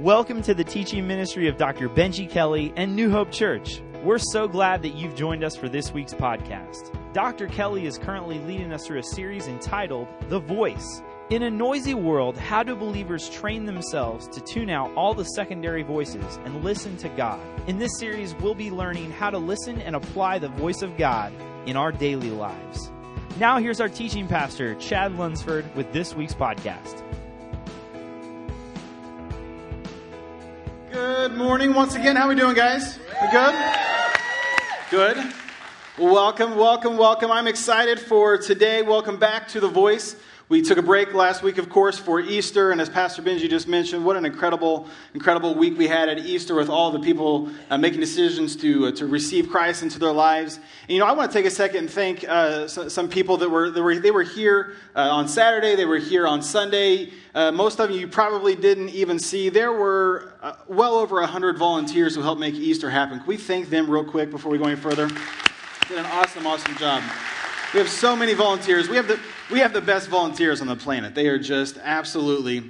[0.00, 1.88] Welcome to the teaching ministry of Dr.
[1.88, 3.80] Benji Kelly and New Hope Church.
[4.04, 6.92] We're so glad that you've joined us for this week's podcast.
[7.14, 7.46] Dr.
[7.46, 11.00] Kelly is currently leading us through a series entitled The Voice.
[11.30, 15.82] In a noisy world, how do believers train themselves to tune out all the secondary
[15.82, 17.40] voices and listen to God?
[17.66, 21.32] In this series, we'll be learning how to listen and apply the voice of God
[21.64, 22.92] in our daily lives.
[23.38, 27.02] Now, here's our teaching pastor, Chad Lunsford, with this week's podcast.
[31.26, 32.14] Good morning once again.
[32.14, 33.00] How are we doing, guys?
[33.20, 33.54] We good?
[34.92, 35.32] Good.
[35.98, 37.32] Welcome, welcome, welcome.
[37.32, 38.82] I'm excited for today.
[38.82, 40.14] Welcome back to The Voice.
[40.48, 43.66] We took a break last week, of course, for Easter, and as Pastor Benji just
[43.66, 47.76] mentioned, what an incredible, incredible week we had at Easter with all the people uh,
[47.76, 50.60] making decisions to uh, to receive Christ into their lives.
[50.82, 53.50] And, you know, I want to take a second and thank uh, some, people that
[53.50, 57.10] were, that were they were here uh, on Saturday, they were here on Sunday.
[57.34, 59.48] Uh, most of you probably didn't even see.
[59.48, 63.18] There were uh, well over hundred volunteers who helped make Easter happen.
[63.18, 65.08] Can we thank them real quick before we go any further?
[65.88, 67.02] Did an awesome, awesome job.
[67.74, 68.88] We have so many volunteers.
[68.88, 69.18] We have the
[69.50, 71.14] we have the best volunteers on the planet.
[71.14, 72.64] They are just absolutely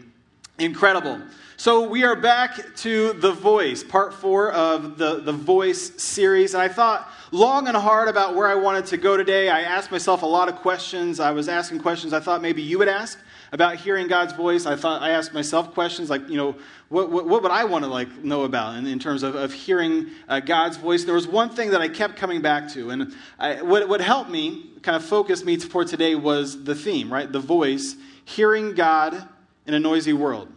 [0.58, 1.20] incredible.
[1.56, 6.52] So we are back to The Voice, part four of the, the Voice series.
[6.52, 9.48] And I thought long and hard about where I wanted to go today.
[9.48, 11.18] I asked myself a lot of questions.
[11.18, 13.18] I was asking questions I thought maybe you would ask
[13.56, 14.66] about hearing God's voice.
[14.66, 16.56] I thought I asked myself questions like, you know,
[16.90, 19.50] what, what, what would I want to like know about in, in terms of, of
[19.50, 21.04] hearing uh, God's voice?
[21.04, 24.28] There was one thing that I kept coming back to, and I, what, what helped
[24.28, 27.32] me kind of focus me for today was the theme, right?
[27.32, 27.96] The voice,
[28.26, 29.26] hearing God
[29.66, 30.52] in a noisy world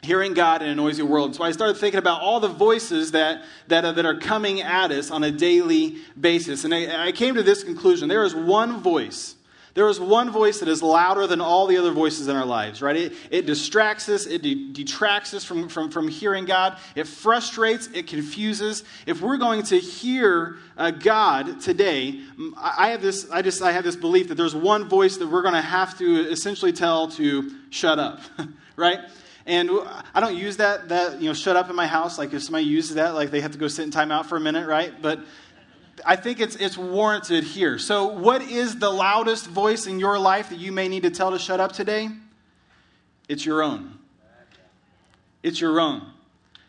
[0.00, 1.34] hearing God in a noisy world.
[1.34, 4.92] So I started thinking about all the voices that, that, uh, that are coming at
[4.92, 6.62] us on a daily basis.
[6.62, 9.34] And I, I came to this conclusion there is one voice
[9.74, 12.82] there is one voice that is louder than all the other voices in our lives,
[12.82, 12.96] right?
[12.96, 17.88] It, it distracts us, it de- detracts us from, from, from hearing God, it frustrates,
[17.94, 18.84] it confuses.
[19.06, 22.20] If we're going to hear uh, God today,
[22.56, 25.42] I have this, I just, I have this belief that there's one voice that we're
[25.42, 28.20] going to have to essentially tell to shut up,
[28.76, 29.00] right?
[29.48, 29.70] And
[30.14, 32.18] I don't use that, that, you know, shut up in my house.
[32.18, 34.40] Like if somebody uses that, like they have to go sit in timeout for a
[34.40, 34.92] minute, right?
[35.00, 35.20] But
[36.04, 37.78] I think it's, it's warranted here.
[37.78, 41.30] So, what is the loudest voice in your life that you may need to tell
[41.30, 42.08] to shut up today?
[43.28, 43.98] It's your own.
[45.42, 46.10] It's your own.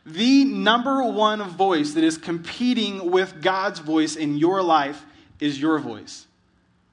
[0.06, 5.06] The number one voice that is competing with God's voice in your life
[5.40, 6.26] is your voice.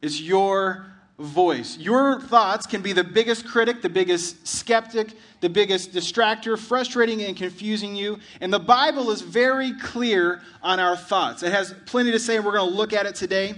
[0.03, 0.87] It's your
[1.19, 1.79] voice.
[1.79, 7.37] Your thoughts can be the biggest critic, the biggest skeptic, the biggest distractor, frustrating and
[7.37, 8.19] confusing you.
[8.41, 11.43] And the Bible is very clear on our thoughts.
[11.43, 13.55] It has plenty to say, and we're going to look at it today.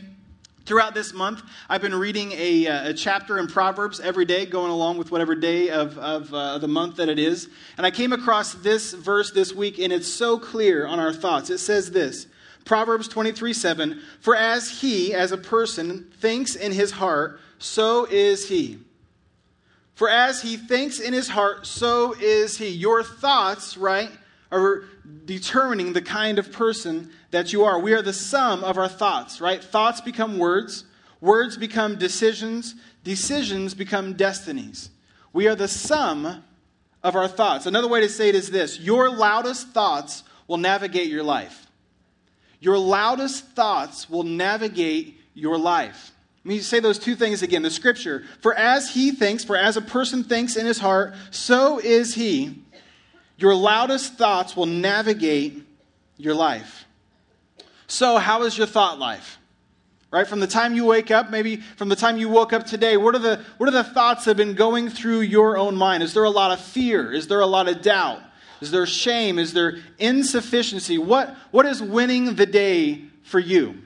[0.67, 4.71] Throughout this month, I've been reading a, uh, a, chapter in Proverbs every day, going
[4.71, 7.49] along with whatever day of, of uh, the month that it is.
[7.79, 11.49] And I came across this verse this week, and it's so clear on our thoughts.
[11.49, 12.27] It says this
[12.67, 18.49] Proverbs 23 7 For as he, as a person, thinks in his heart, so is
[18.49, 18.79] he.
[19.95, 22.69] For as he thinks in his heart, so is he.
[22.69, 24.11] Your thoughts, right,
[24.53, 24.85] are
[25.25, 27.79] determining the kind of person that you are.
[27.81, 29.63] We are the sum of our thoughts, right?
[29.63, 30.85] Thoughts become words,
[31.21, 32.75] words become decisions,
[33.05, 34.91] decisions become destinies.
[35.33, 36.45] We are the sum
[37.03, 37.67] of our thoughts.
[37.67, 41.67] Another way to say it is this your loudest thoughts will navigate your life.
[42.61, 46.13] Your loudest thoughts will navigate your life.
[46.45, 47.63] Let me say those two things again.
[47.63, 51.79] The scripture, for as he thinks, for as a person thinks in his heart, so
[51.79, 52.63] is he.
[53.37, 55.65] Your loudest thoughts will navigate
[56.17, 56.87] your life.
[57.87, 59.39] So, how is your thought life?
[60.11, 60.27] Right?
[60.27, 63.15] From the time you wake up, maybe from the time you woke up today, what
[63.15, 66.03] are the, what are the thoughts that have been going through your own mind?
[66.03, 67.13] Is there a lot of fear?
[67.13, 68.23] Is there a lot of doubt?
[68.61, 69.39] Is there shame?
[69.39, 70.99] Is there insufficiency?
[70.99, 73.83] What, what is winning the day for you?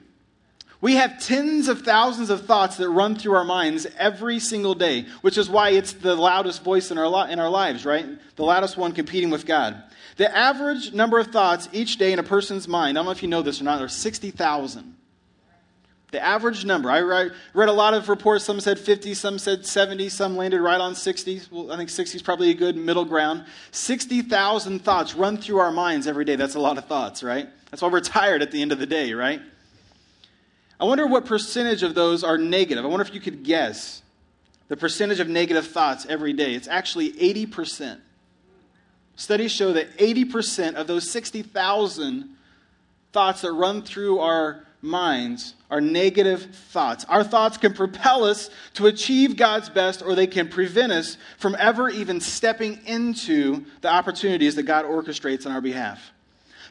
[0.83, 5.05] We have tens of thousands of thoughts that run through our minds every single day,
[5.21, 8.05] which is why it's the loudest voice in our, in our lives, right?
[8.35, 9.81] The loudest one competing with God.
[10.17, 13.23] The average number of thoughts each day in a person's mind, I don't know if
[13.23, 14.93] you know this or not, there's 60,000.
[16.11, 16.91] The average number.
[16.91, 18.43] I read a lot of reports.
[18.43, 21.43] Some said 50, some said 70, some landed right on 60.
[21.49, 23.45] Well, I think 60 is probably a good middle ground.
[23.71, 26.35] 60,000 thoughts run through our minds every day.
[26.35, 27.47] That's a lot of thoughts, right?
[27.71, 29.41] That's why we're tired at the end of the day, right?
[30.83, 32.83] I wonder what percentage of those are negative.
[32.83, 34.01] I wonder if you could guess
[34.67, 36.55] the percentage of negative thoughts every day.
[36.55, 38.01] It's actually 80%.
[39.15, 42.35] Studies show that 80% of those 60,000
[43.13, 47.05] thoughts that run through our minds are negative thoughts.
[47.05, 51.55] Our thoughts can propel us to achieve God's best, or they can prevent us from
[51.57, 56.11] ever even stepping into the opportunities that God orchestrates on our behalf.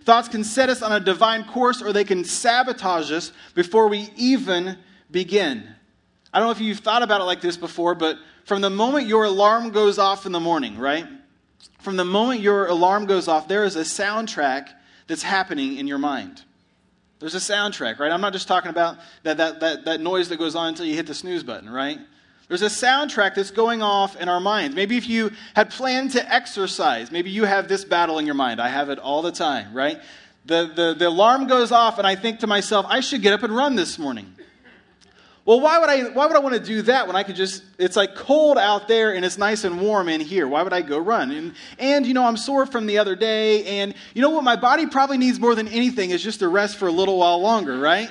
[0.05, 4.09] Thoughts can set us on a divine course, or they can sabotage us before we
[4.17, 4.79] even
[5.11, 5.69] begin.
[6.33, 9.07] I don't know if you've thought about it like this before, but from the moment
[9.07, 11.07] your alarm goes off in the morning, right?
[11.81, 14.71] From the moment your alarm goes off, there is a soundtrack
[15.07, 16.43] that's happening in your mind.
[17.21, 18.11] There's a soundtrack, right?
[18.11, 20.95] I'm not just talking about that, that, that, that noise that goes on until you
[20.95, 21.99] hit the snooze button, right?
[22.49, 24.77] There's a soundtrack that's going off in our minds.
[24.77, 28.61] Maybe if you had planned to exercise, maybe you have this battle in your mind.
[28.61, 30.01] I have it all the time, right?
[30.45, 33.43] The, the, the alarm goes off, and I think to myself, I should get up
[33.43, 34.35] and run this morning.
[35.45, 37.65] Well, why would I why would I want to do that when I could just
[37.77, 40.47] it's like cold out there and it's nice and warm in here.
[40.47, 41.33] Why would I go run?
[41.33, 44.55] And and you know, I'm sore from the other day and you know what my
[44.55, 47.77] body probably needs more than anything is just to rest for a little while longer,
[47.77, 48.09] right?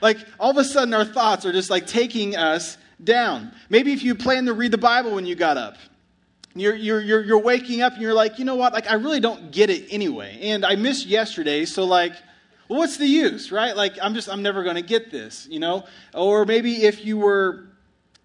[0.00, 3.52] Like all of a sudden our thoughts are just like taking us down.
[3.68, 5.76] Maybe if you plan to read the Bible when you got up.
[6.56, 8.72] You're, you're, you're, you're waking up and you're like, you know what?
[8.72, 10.38] Like, I really don't get it anyway.
[10.40, 12.12] And I missed yesterday, so like,
[12.68, 13.76] well, what's the use, right?
[13.76, 15.84] Like, I'm just, I'm never going to get this, you know?
[16.14, 17.66] Or maybe if you were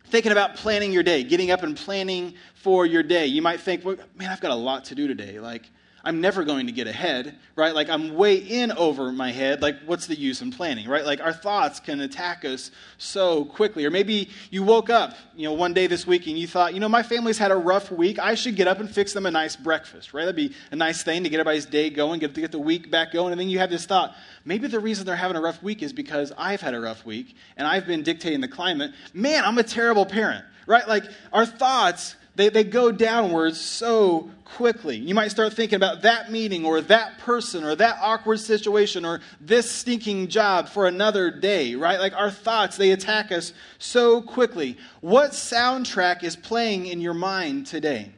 [0.06, 3.84] thinking about planning your day, getting up and planning for your day, you might think,
[3.84, 5.40] well, man, I've got a lot to do today.
[5.40, 5.70] Like,
[6.04, 7.76] I'm never going to get ahead, right?
[7.76, 9.62] Like I'm way in over my head.
[9.62, 11.06] Like, what's the use in planning, right?
[11.06, 13.86] Like our thoughts can attack us so quickly.
[13.86, 16.80] Or maybe you woke up, you know, one day this week and you thought, you
[16.80, 18.18] know, my family's had a rough week.
[18.20, 20.24] I should get up and fix them a nice breakfast, right?
[20.24, 22.90] That'd be a nice thing to get everybody's day going, get to get the week
[22.90, 23.32] back going.
[23.34, 24.16] And then you have this thought,
[24.46, 27.36] maybe the reason they're having a rough week is because I've had a rough week
[27.58, 28.92] and I've been dictating the climate.
[29.14, 30.88] Man, I'm a terrible parent, right?
[30.88, 31.04] Like
[31.34, 34.96] our thoughts they, they go downwards so quickly.
[34.96, 39.20] You might start thinking about that meeting or that person or that awkward situation or
[39.42, 42.00] this stinking job for another day, right?
[42.00, 44.78] Like our thoughts, they attack us so quickly.
[45.02, 48.12] What soundtrack is playing in your mind today?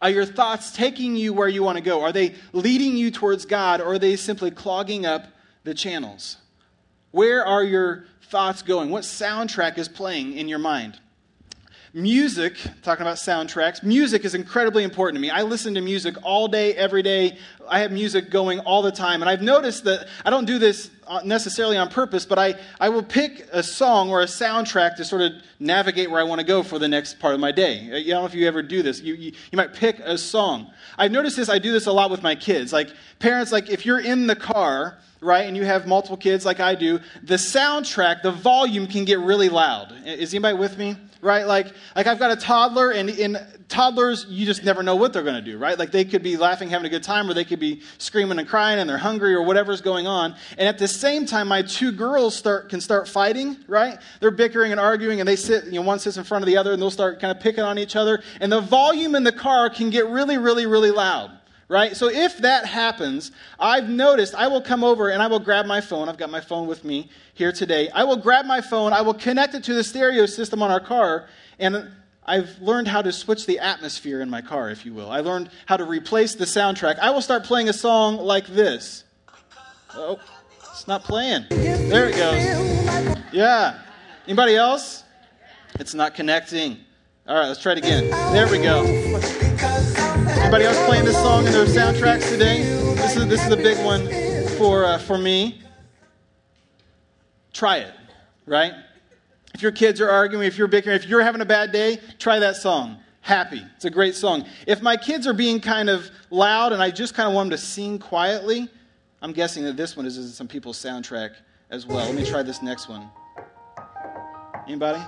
[0.00, 2.02] Are your thoughts taking you where you want to go?
[2.02, 5.26] Are they leading you towards God or are they simply clogging up
[5.64, 6.36] the channels?
[7.10, 8.90] Where are your thoughts going?
[8.90, 11.00] What soundtrack is playing in your mind?
[11.96, 15.30] Music, talking about soundtracks, music is incredibly important to me.
[15.30, 17.38] I listen to music all day, every day.
[17.66, 19.22] I have music going all the time.
[19.22, 22.90] And I've noticed that I don't do this uh, necessarily on purpose, but I, I
[22.90, 26.46] will pick a song or a soundtrack to sort of navigate where I want to
[26.46, 27.86] go for the next part of my day.
[27.86, 29.00] I don't know if you ever do this.
[29.00, 30.70] You, you, you might pick a song.
[30.98, 32.74] I've noticed this, I do this a lot with my kids.
[32.74, 32.90] Like,
[33.20, 36.74] parents, like, if you're in the car, right, and you have multiple kids like I
[36.74, 39.94] do, the soundtrack, the volume can get really loud.
[40.04, 40.96] Is anybody with me?
[41.26, 41.46] Right?
[41.46, 43.36] Like, like I've got a toddler, and in
[43.68, 45.78] toddlers, you just never know what they're going to do, right?
[45.78, 48.48] Like they could be laughing, having a good time, or they could be screaming and
[48.48, 50.36] crying, and they're hungry, or whatever's going on.
[50.56, 53.98] And at the same time, my two girls start can start fighting, right?
[54.20, 56.56] They're bickering and arguing, and they sit, you know, one sits in front of the
[56.56, 59.32] other, and they'll start kind of picking on each other, and the volume in the
[59.32, 61.35] car can get really, really, really loud
[61.68, 61.96] right?
[61.96, 65.80] So if that happens, I've noticed I will come over and I will grab my
[65.80, 66.08] phone.
[66.08, 67.88] I've got my phone with me here today.
[67.90, 70.80] I will grab my phone, I will connect it to the stereo system on our
[70.80, 71.28] car,
[71.58, 71.90] and
[72.24, 75.10] I've learned how to switch the atmosphere in my car, if you will.
[75.10, 76.98] I learned how to replace the soundtrack.
[76.98, 79.04] I will start playing a song like this.
[79.94, 80.18] Oh,
[80.72, 81.44] it's not playing.
[81.50, 83.16] There it goes.
[83.32, 83.78] Yeah.
[84.26, 85.04] Anybody else?
[85.78, 86.78] It's not connecting.
[87.28, 88.10] All right, let's try it again.
[88.32, 88.82] There we go.
[90.46, 92.62] Anybody else playing this song in their soundtracks today?
[92.94, 94.06] This is this is a big one
[94.56, 95.60] for uh, for me.
[97.52, 97.92] Try it,
[98.46, 98.72] right?
[99.54, 102.38] If your kids are arguing, if you're bickering, if you're having a bad day, try
[102.38, 102.98] that song.
[103.22, 103.60] Happy.
[103.74, 104.46] It's a great song.
[104.68, 107.58] If my kids are being kind of loud and I just kind of want them
[107.58, 108.68] to sing quietly,
[109.22, 111.34] I'm guessing that this one is in some people's soundtrack
[111.70, 112.06] as well.
[112.06, 113.10] Let me try this next one.
[114.68, 115.02] Anybody?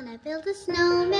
[0.00, 1.10] Do you want to build a snowman?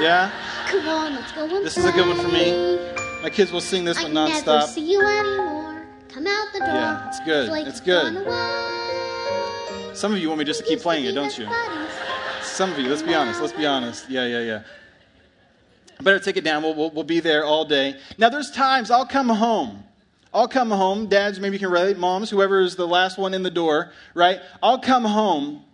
[0.00, 0.30] Yeah?
[0.68, 2.78] Come on, let's go and This is a good one for me.
[3.24, 4.68] My kids will sing this I one never nonstop.
[4.68, 5.84] see you anymore.
[6.08, 6.68] Come out the door.
[6.68, 7.48] Yeah, it's good.
[7.48, 8.24] Like It's good.
[9.96, 11.48] Some of you want me just to keep playing it, don't you?
[12.42, 14.08] Some of you, let's be honest, let's be honest.
[14.08, 14.62] Yeah, yeah, yeah.
[15.98, 16.62] I better take it down.
[16.62, 17.96] We'll, we'll, we'll be there all day.
[18.16, 19.82] Now, there's times I'll come home.
[20.32, 21.08] I'll come home.
[21.08, 21.98] Dads, maybe you can relate.
[21.98, 24.40] Moms, whoever is the last one in the door, right?
[24.62, 25.64] I'll come home.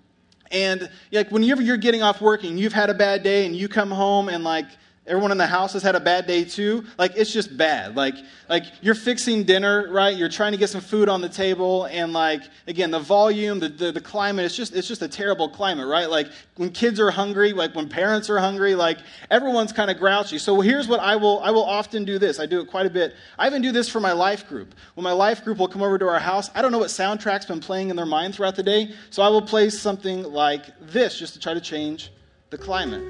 [0.51, 3.91] And like whenever you're getting off working, you've had a bad day and you come
[3.91, 4.67] home and like
[5.09, 6.85] Everyone in the house has had a bad day too.
[6.99, 7.97] Like it's just bad.
[7.97, 8.15] Like
[8.49, 10.17] like you're fixing dinner, right?
[10.17, 13.69] You're trying to get some food on the table, and like again, the volume, the,
[13.69, 16.09] the, the climate, it's just it's just a terrible climate, right?
[16.11, 18.99] Like when kids are hungry, like when parents are hungry, like
[19.31, 20.39] everyone's kind of grouchy.
[20.39, 22.39] So here's what I will I will often do this.
[22.39, 23.15] I do it quite a bit.
[23.39, 24.75] I even do this for my life group.
[24.95, 27.47] When my life group will come over to our house, I don't know what soundtrack's
[27.47, 31.19] been playing in their mind throughout the day, so I will play something like this
[31.19, 32.13] just to try to change
[32.51, 33.03] the climate.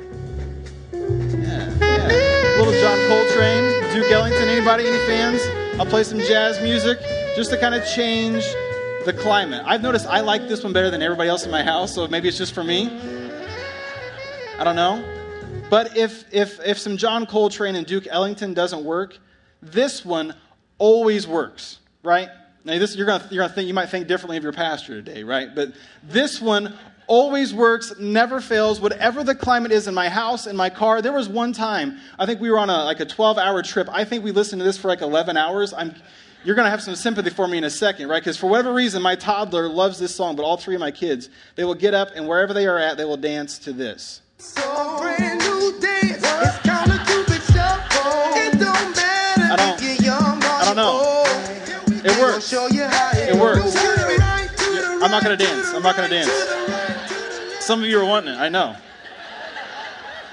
[2.88, 4.48] John Coltrane, Duke Ellington.
[4.48, 4.86] Anybody?
[4.86, 5.42] Any fans?
[5.78, 6.98] I'll play some jazz music
[7.36, 8.42] just to kind of change
[9.04, 9.62] the climate.
[9.66, 12.28] I've noticed I like this one better than everybody else in my house, so maybe
[12.28, 12.86] it's just for me.
[14.58, 15.04] I don't know.
[15.68, 19.18] But if if if some John Coltrane and Duke Ellington doesn't work,
[19.60, 20.34] this one
[20.78, 22.30] always works, right?
[22.64, 25.24] Now this you're gonna you're gonna think you might think differently of your pastor today,
[25.24, 25.54] right?
[25.54, 26.74] But this one
[27.08, 31.02] always works, never fails, whatever the climate is in my house, in my car.
[31.02, 33.88] There was one time, I think we were on a, like a 12 hour trip.
[33.90, 35.72] I think we listened to this for like 11 hours.
[35.72, 35.94] I'm,
[36.44, 38.22] you're going to have some sympathy for me in a second, right?
[38.22, 41.30] Because for whatever reason, my toddler loves this song, but all three of my kids,
[41.56, 44.20] they will get up and wherever they are at, they will dance to this.
[44.36, 46.22] So brand new dance.
[46.22, 47.86] It's kind of stupid stuff.
[48.36, 51.24] It don't matter I don't, if you're young I don't know.
[52.04, 52.52] It works.
[52.52, 53.76] It works.
[55.02, 55.68] I'm not going to dance.
[55.68, 56.77] I'm not going to dance.
[57.68, 58.74] Some of you are wanting it, I know.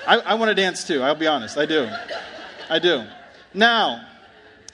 [0.08, 1.58] I, I want to dance too, I'll be honest.
[1.58, 1.92] I do.
[2.70, 3.04] I do.
[3.54, 4.08] Now,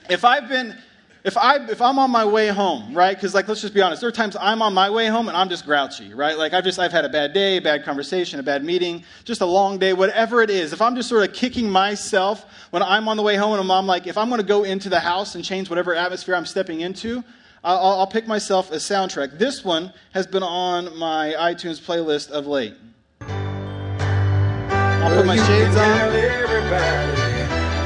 [0.08, 0.78] if I've been
[1.24, 3.16] if I if I'm on my way home, right?
[3.16, 5.36] Because like let's just be honest, there are times I'm on my way home and
[5.36, 6.38] I'm just grouchy, right?
[6.38, 9.46] Like I've just I've had a bad day, bad conversation, a bad meeting, just a
[9.46, 10.72] long day, whatever it is.
[10.72, 13.86] If I'm just sort of kicking myself when I'm on the way home and I'm
[13.88, 16.80] like, if I'm going to go into the house and change whatever atmosphere I'm stepping
[16.80, 17.24] into,
[17.64, 19.38] I'll, I'll pick myself a soundtrack.
[19.38, 22.74] This one has been on my iTunes playlist of late.
[23.20, 25.86] I'll put my shades on.
[26.12, 26.40] Yeah,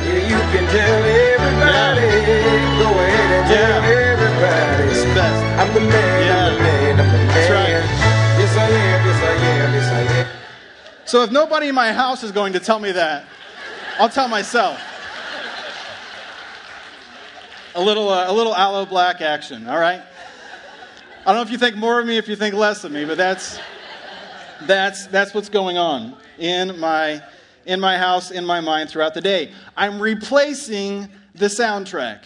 [0.06, 2.00] You can tell everybody.
[2.00, 2.78] Yeah.
[2.78, 3.66] Go ahead and yeah.
[3.66, 4.82] tell everybody.
[4.92, 5.44] It's best.
[5.60, 6.46] I'm the man, yeah.
[6.46, 7.26] I'm the man, I'm the man.
[7.28, 7.68] That's right.
[8.38, 10.26] Yes, I am, yes, I am, yes, I am.
[11.04, 13.24] So if nobody in my house is going to tell me that,
[13.98, 14.80] I'll tell myself
[17.76, 20.00] a little, uh, a little Aloe Blacc action, all right?
[21.20, 23.04] I don't know if you think more of me, if you think less of me,
[23.04, 23.58] but that's,
[24.62, 27.22] that's, that's what's going on in my,
[27.66, 29.52] in my house, in my mind throughout the day.
[29.76, 32.24] I'm replacing the soundtrack.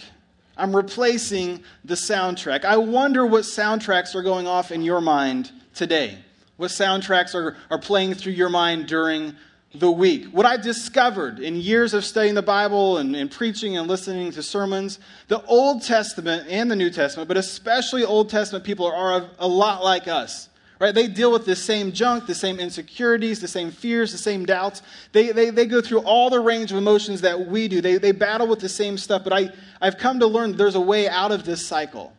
[0.55, 2.63] I'm replacing the soundtrack.
[2.63, 6.17] I wonder what soundtracks are going off in your mind today.
[6.55, 9.35] What soundtracks are, are playing through your mind during
[9.73, 10.25] the week.
[10.25, 14.43] What I've discovered in years of studying the Bible and, and, preaching and listening to
[14.43, 14.99] sermons,
[15.29, 19.47] the Old Testament and the New Testament, but especially Old Testament people are a, a
[19.47, 20.49] lot like us.
[20.79, 20.95] Right?
[20.95, 24.81] They deal with the same junk, the same insecurities, the same fears, the same doubts.
[25.11, 27.81] They, they, they go through all the range of emotions that we do.
[27.81, 30.81] They, they battle with the same stuff, but I, I've come to learn there's a
[30.81, 32.13] way out of this cycle.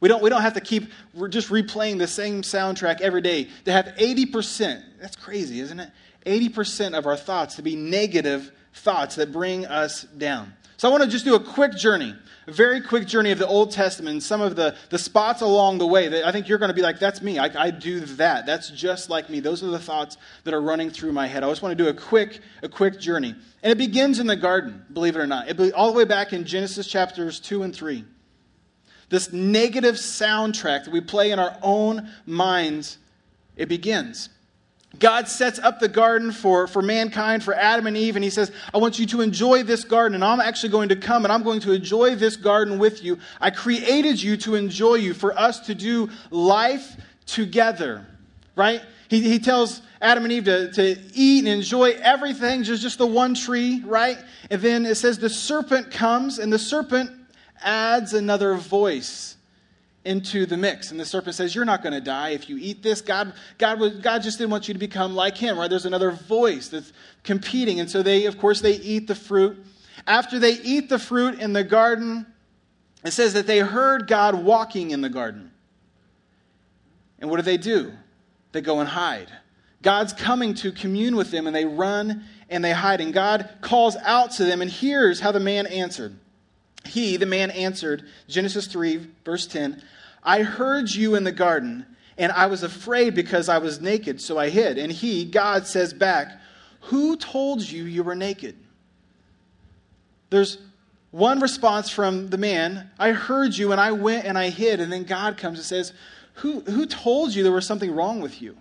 [0.00, 0.90] We don't, we don't have to keep
[1.28, 3.48] just replaying the same soundtrack every day.
[3.66, 5.88] To have 80%, that's crazy, isn't it?
[6.24, 10.52] 80% of our thoughts to be negative thoughts that bring us down.
[10.82, 12.12] So I want to just do a quick journey,
[12.48, 15.78] a very quick journey of the Old Testament and some of the, the spots along
[15.78, 17.38] the way that I think you're going to be like, that's me.
[17.38, 18.46] I, I do that.
[18.46, 19.38] That's just like me.
[19.38, 21.44] Those are the thoughts that are running through my head.
[21.44, 23.36] I just want to do a quick, a quick journey.
[23.62, 25.48] And it begins in the garden, believe it or not.
[25.48, 28.04] It, all the way back in Genesis chapters 2 and 3.
[29.08, 32.98] This negative soundtrack that we play in our own minds,
[33.56, 34.30] it begins.
[34.98, 38.52] God sets up the garden for, for mankind, for Adam and Eve, and he says,
[38.74, 41.42] I want you to enjoy this garden, and I'm actually going to come and I'm
[41.42, 43.18] going to enjoy this garden with you.
[43.40, 46.96] I created you to enjoy you, for us to do life
[47.26, 48.06] together,
[48.54, 48.82] right?
[49.08, 53.06] He, he tells Adam and Eve to, to eat and enjoy everything, just, just the
[53.06, 54.18] one tree, right?
[54.50, 57.10] And then it says the serpent comes, and the serpent
[57.62, 59.36] adds another voice
[60.04, 60.90] into the mix.
[60.90, 63.00] And the serpent says, You're not going to die if you eat this.
[63.00, 65.70] God, God, God just didn't want you to become like him, right?
[65.70, 66.92] There's another voice that's
[67.22, 67.80] competing.
[67.80, 69.64] And so they, of course, they eat the fruit.
[70.06, 72.26] After they eat the fruit in the garden,
[73.04, 75.52] it says that they heard God walking in the garden.
[77.18, 77.92] And what do they do?
[78.50, 79.30] They go and hide.
[79.80, 83.00] God's coming to commune with them, and they run and they hide.
[83.00, 86.16] And God calls out to them, and here's how the man answered.
[86.86, 89.82] He, the man, answered, Genesis 3, verse 10,
[90.22, 91.86] I heard you in the garden,
[92.18, 94.78] and I was afraid because I was naked, so I hid.
[94.78, 96.40] And he, God, says back,
[96.82, 98.56] Who told you you were naked?
[100.30, 100.58] There's
[101.10, 104.80] one response from the man I heard you, and I went and I hid.
[104.80, 105.92] And then God comes and says,
[106.34, 108.56] Who, who told you there was something wrong with you?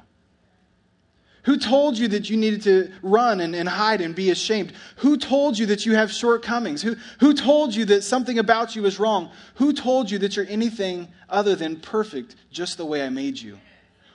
[1.44, 4.74] Who told you that you needed to run and, and hide and be ashamed?
[4.98, 6.84] Who told you that you have shortcomings?
[6.84, 9.32] Who, who told you that something about you is wrong?
[9.56, 13.58] Who told you that you're anything other than perfect, just the way I made you?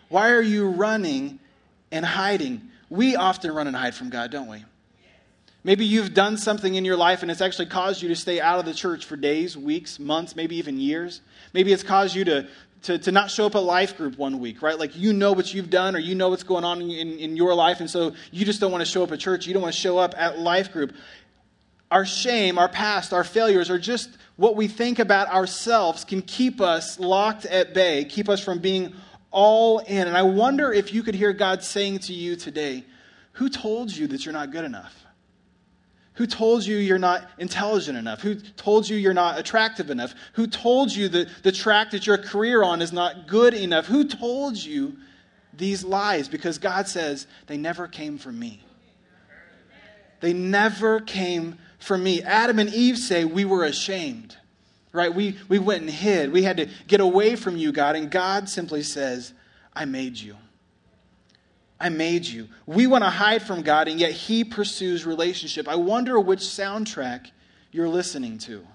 [0.09, 1.41] Why are you running
[1.91, 2.71] and hiding?
[2.89, 4.65] We often run and hide from God, don't we?
[5.65, 8.61] Maybe you've done something in your life and it's actually caused you to stay out
[8.61, 11.23] of the church for days, weeks, months, maybe even years.
[11.53, 12.47] Maybe it's caused you to,
[12.87, 14.79] to, to not show up at life group one week, right?
[14.79, 17.53] Like you know what you've done or you know what's going on in, in, your
[17.53, 19.45] life, and so you just don't want to show up at church.
[19.45, 20.95] You don't want to show up at life group.
[21.91, 26.61] Our shame, our past, our failures are just what we think about ourselves can keep
[26.61, 28.95] us locked at bay, keep us from being
[29.33, 30.07] all in.
[30.07, 32.85] And I wonder if you could hear God saying to you today,
[33.33, 35.06] Who told you that you're not good enough?
[36.17, 38.23] Who told you you're not intelligent enough?
[38.23, 40.15] Who told you you're not attractive enough?
[40.33, 43.87] Who told you that the track that your career on is not good enough?
[43.87, 44.97] Who told you
[45.53, 46.27] these lies?
[46.27, 48.63] Because God says they never came from me.
[50.21, 52.23] They never came from me.
[52.23, 54.39] Adam and Eve say we were ashamed,
[54.93, 55.15] right?
[55.15, 56.33] We, we went and hid.
[56.33, 57.95] We had to get away from you, God.
[57.95, 59.35] And God simply says,
[59.75, 60.37] I made you.
[61.79, 62.49] I made you.
[62.65, 65.69] We want to hide from God, and yet He pursues relationship.
[65.69, 67.31] I wonder which soundtrack
[67.71, 68.67] you're listening to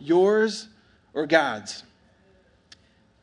[0.00, 0.68] yours
[1.14, 1.84] or God's.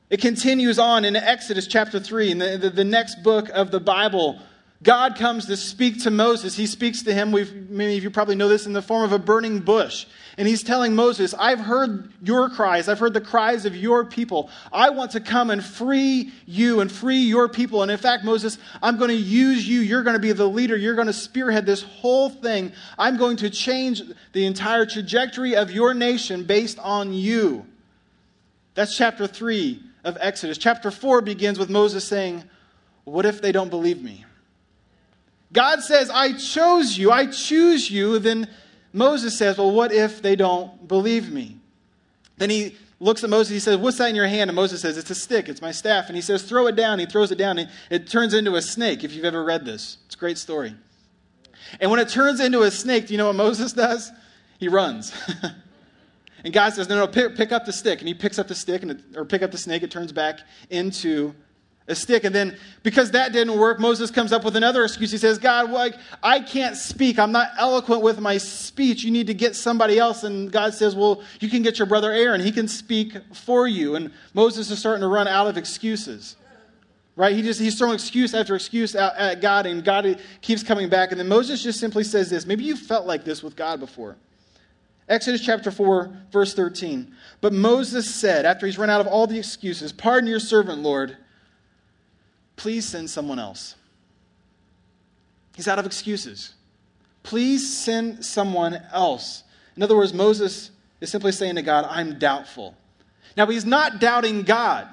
[0.10, 3.80] It continues on in Exodus chapter 3, in the, the, the next book of the
[3.80, 4.40] Bible.
[4.82, 6.56] God comes to speak to Moses.
[6.56, 9.12] He speaks to him, We've, many of you probably know this, in the form of
[9.12, 10.06] a burning bush.
[10.38, 12.88] And he's telling Moses, I've heard your cries.
[12.88, 14.50] I've heard the cries of your people.
[14.72, 17.82] I want to come and free you and free your people.
[17.82, 19.82] And in fact, Moses, I'm going to use you.
[19.82, 20.78] You're going to be the leader.
[20.78, 22.72] You're going to spearhead this whole thing.
[22.98, 27.66] I'm going to change the entire trajectory of your nation based on you.
[28.76, 30.58] That's chapter 3 of Exodus.
[30.58, 32.46] Chapter 4 begins with Moses saying,
[33.04, 34.24] What if they don't believe me?
[35.52, 38.20] God says, I chose you, I choose you.
[38.20, 38.48] Then
[38.94, 41.58] Moses says, Well, what if they don't believe me?
[42.38, 44.50] Then he looks at Moses, he says, What's that in your hand?
[44.50, 46.08] And Moses says, It's a stick, it's my staff.
[46.08, 47.00] And he says, Throw it down.
[47.00, 49.98] He throws it down, and it turns into a snake, if you've ever read this.
[50.06, 50.76] It's a great story.
[51.80, 54.12] And when it turns into a snake, do you know what Moses does?
[54.60, 55.14] He runs.
[56.44, 58.00] and God says, No, no, pick, pick, up the stick.
[58.00, 60.12] And he picks up the stick, and it, or pick up the snake, it turns
[60.12, 60.40] back
[60.70, 61.34] into
[61.90, 62.24] a stick.
[62.24, 65.12] And then because that didn't work, Moses comes up with another excuse.
[65.12, 67.20] He says, God, like, I can't speak.
[67.20, 69.04] I'm not eloquent with my speech.
[69.04, 70.24] You need to get somebody else.
[70.24, 72.42] And God says, Well, you can get your brother Aaron.
[72.42, 73.96] He can speak for you.
[73.96, 76.36] And Moses is starting to run out of excuses.
[77.16, 77.36] Right?
[77.36, 81.12] He just he's throwing excuse after excuse at God, and God keeps coming back.
[81.12, 82.46] And then Moses just simply says this.
[82.46, 84.16] Maybe you felt like this with God before.
[85.10, 87.14] Exodus chapter 4, verse 13.
[87.42, 91.18] But Moses said, after he's run out of all the excuses, Pardon your servant, Lord
[92.60, 93.76] please send someone else.
[95.56, 96.54] He's out of excuses.
[97.24, 99.44] Please send someone else.
[99.78, 100.70] In other words, Moses
[101.00, 102.76] is simply saying to God, I'm doubtful.
[103.38, 104.90] Now, he's not doubting God,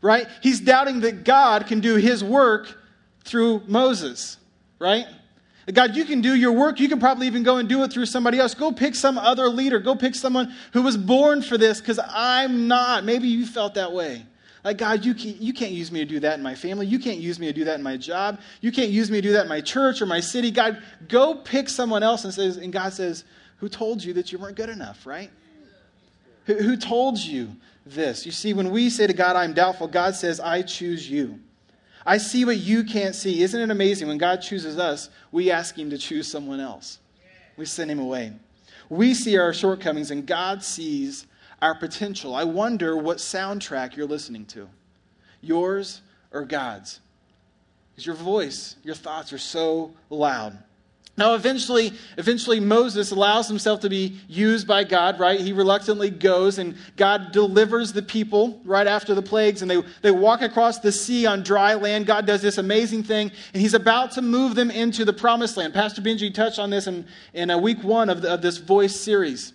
[0.00, 0.26] right?
[0.42, 2.74] He's doubting that God can do his work
[3.22, 4.38] through Moses,
[4.78, 5.04] right?
[5.70, 6.80] God, you can do your work.
[6.80, 8.54] You can probably even go and do it through somebody else.
[8.54, 9.78] Go pick some other leader.
[9.78, 13.04] Go pick someone who was born for this because I'm not.
[13.04, 14.24] Maybe you felt that way.
[14.64, 16.86] Like, God, you can't, you can't use me to do that in my family.
[16.86, 18.40] You can't use me to do that in my job.
[18.60, 20.50] You can't use me to do that in my church or my city.
[20.50, 23.24] God, go pick someone else and says, and God says,
[23.58, 25.30] Who told you that you weren't good enough, right?
[26.46, 27.54] Who, who told you
[27.86, 28.26] this?
[28.26, 31.38] You see, when we say to God, I'm doubtful, God says, I choose you.
[32.04, 33.42] I see what you can't see.
[33.42, 34.08] Isn't it amazing?
[34.08, 36.98] When God chooses us, we ask Him to choose someone else.
[37.56, 38.32] We send Him away.
[38.88, 41.26] We see our shortcomings, and God sees
[41.60, 42.34] our potential.
[42.34, 44.68] I wonder what soundtrack you're listening to
[45.40, 46.00] yours
[46.32, 47.00] or God's.
[47.90, 50.56] Because your voice, your thoughts are so loud.
[51.16, 55.40] Now, eventually, eventually, Moses allows himself to be used by God, right?
[55.40, 60.12] He reluctantly goes, and God delivers the people right after the plagues, and they, they
[60.12, 62.06] walk across the sea on dry land.
[62.06, 65.74] God does this amazing thing, and he's about to move them into the promised land.
[65.74, 69.54] Pastor Benji touched on this in, in week one of, the, of this voice series.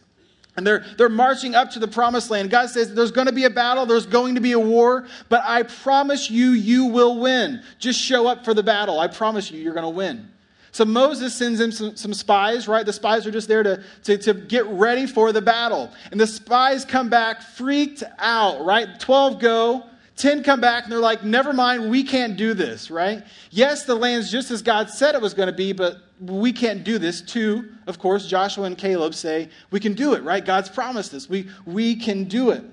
[0.56, 2.52] And they're, they're marching up to the promised land.
[2.52, 5.42] God says, There's going to be a battle, there's going to be a war, but
[5.46, 7.64] I promise you, you will win.
[7.80, 9.00] Just show up for the battle.
[9.00, 10.30] I promise you, you're going to win.
[10.72, 12.84] So Moses sends him some, some spies, right?
[12.84, 15.92] The spies are just there to, to, to get ready for the battle.
[16.12, 19.00] And the spies come back freaked out, right?
[19.00, 19.84] 12 go,
[20.16, 23.24] 10 come back and they're like, never mind, we can't do this, right?
[23.50, 26.84] Yes, the land's just as God said it was going to be, but we can't
[26.84, 27.22] do this.
[27.22, 30.46] Two, of course, Joshua and Caleb say, we can do it, right?
[30.46, 31.28] God's promised this.
[31.28, 32.64] We, we can do it.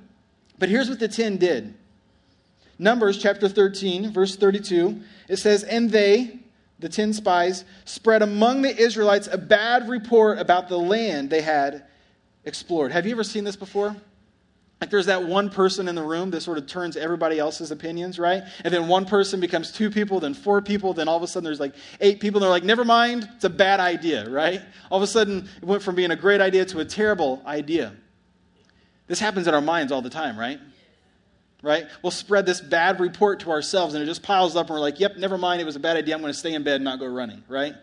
[0.58, 1.74] But here's what the 10 did
[2.78, 6.40] Numbers chapter 13, verse 32, it says, And they,
[6.78, 11.84] the 10 spies, spread among the Israelites a bad report about the land they had
[12.44, 12.92] explored.
[12.92, 13.96] Have you ever seen this before?
[14.80, 18.18] Like there's that one person in the room that sort of turns everybody else's opinions,
[18.18, 18.44] right?
[18.64, 21.44] And then one person becomes two people, then four people, then all of a sudden
[21.44, 24.62] there's like eight people, and they're like, never mind, it's a bad idea, right?
[24.90, 27.94] All of a sudden it went from being a great idea to a terrible idea.
[29.06, 30.58] This happens in our minds all the time, right?
[31.62, 31.86] Right?
[32.02, 34.98] We'll spread this bad report to ourselves, and it just piles up, and we're like,
[34.98, 36.84] yep, never mind, it was a bad idea, I'm going to stay in bed and
[36.84, 37.74] not go running, right?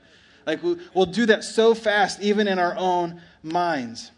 [0.48, 4.12] Like we'll do that so fast, even in our own minds.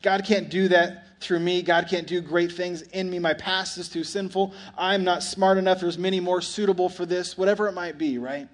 [0.00, 1.62] God can't do that through me.
[1.62, 3.18] God can't do great things in me.
[3.18, 4.54] My past is too sinful.
[4.76, 5.80] I'm not smart enough.
[5.80, 8.48] There's many more suitable for this, whatever it might be, right?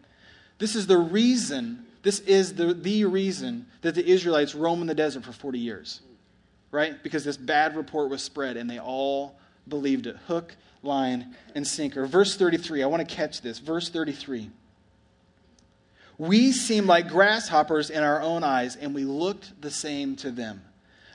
[0.58, 4.94] This is the reason, this is the, the reason that the Israelites roam in the
[4.94, 6.00] desert for 40 years,
[6.70, 7.02] right?
[7.02, 9.36] Because this bad report was spread and they all
[9.68, 10.16] believed it.
[10.26, 12.06] Hook, line, and sinker.
[12.06, 13.58] Verse 33, I want to catch this.
[13.58, 14.50] Verse 33.
[16.18, 20.62] We seem like grasshoppers in our own eyes, and we looked the same to them.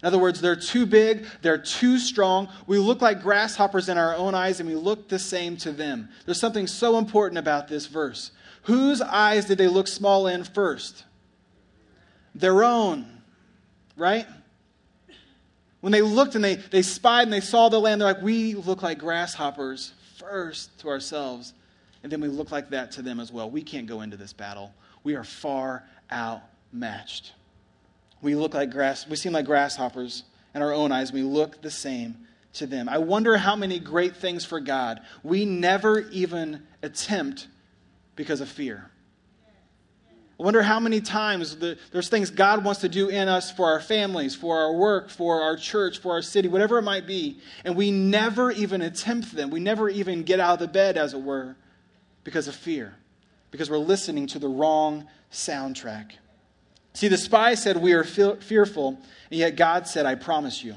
[0.01, 2.49] In other words, they're too big, they're too strong.
[2.67, 6.09] We look like grasshoppers in our own eyes, and we look the same to them.
[6.25, 8.31] There's something so important about this verse.
[8.63, 11.05] Whose eyes did they look small in first?
[12.35, 13.07] Their own,
[13.95, 14.27] right?
[15.81, 18.53] When they looked and they, they spied and they saw the land, they're like, we
[18.53, 21.53] look like grasshoppers first to ourselves,
[22.03, 23.49] and then we look like that to them as well.
[23.49, 24.73] We can't go into this battle.
[25.03, 27.31] We are far outmatched.
[28.21, 30.23] We look like grass, we seem like grasshoppers
[30.55, 31.11] in our own eyes.
[31.11, 32.17] We look the same
[32.53, 32.89] to them.
[32.89, 37.47] I wonder how many great things for God we never even attempt
[38.15, 38.89] because of fear.
[40.39, 43.65] I wonder how many times the, there's things God wants to do in us for
[43.65, 47.39] our families, for our work, for our church, for our city, whatever it might be,
[47.65, 49.49] and we never even attempt them.
[49.49, 51.55] We never even get out of the bed, as it were,
[52.23, 52.95] because of fear,
[53.49, 56.11] because we're listening to the wrong soundtrack.
[56.97, 58.97] See, the spy said, We are fearful,
[59.29, 60.73] and yet God said, I promise you.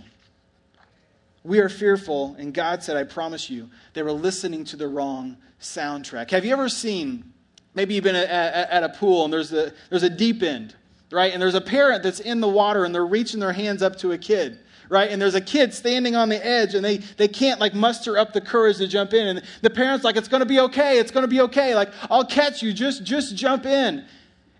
[1.45, 3.71] We are fearful, and God said, I promise you.
[3.95, 6.31] They were listening to the wrong soundtrack.
[6.33, 7.33] Have you ever seen,
[7.75, 10.77] maybe you've been at, a pool and there's a, there's a deep end,
[11.11, 11.33] right?
[11.33, 14.13] And there's a parent that's in the water and they're reaching their hands up to
[14.13, 14.59] a kid
[14.91, 15.13] right?
[15.13, 18.33] And there's a kid standing on the edge and they, they can't like muster up
[18.33, 19.29] the courage to jump in.
[19.29, 20.99] And the parent's like, it's going to be okay.
[20.99, 21.77] It's going to be okay.
[21.77, 22.73] Like, I'll catch you.
[22.73, 24.05] Just, just jump in.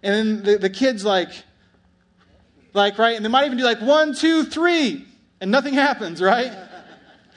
[0.05, 1.31] And then the, the kid's like,
[2.73, 3.17] like, right?
[3.17, 5.07] And they might even do like one, two, three,
[5.41, 6.53] and nothing happens, right?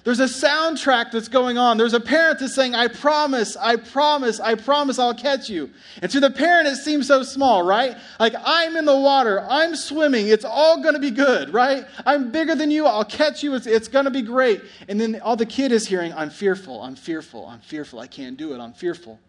[0.04, 1.78] There's a soundtrack that's going on.
[1.78, 5.70] There's a parent that's saying, I promise, I promise, I promise I'll catch you.
[6.02, 7.96] And to the parent, it seems so small, right?
[8.20, 11.86] Like, I'm in the water, I'm swimming, it's all going to be good, right?
[12.06, 14.62] I'm bigger than you, I'll catch you, it's, it's going to be great.
[14.90, 18.36] And then all the kid is hearing, I'm fearful, I'm fearful, I'm fearful, I can't
[18.36, 19.22] do it, I'm fearful,